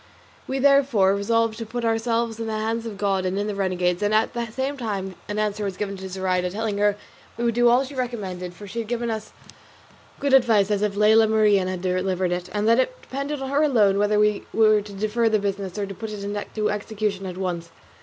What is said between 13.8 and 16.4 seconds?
whether we were to defer the business or put it in